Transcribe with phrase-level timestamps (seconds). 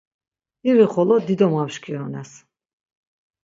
[0.69, 2.31] İri xolo dido mamşkirones.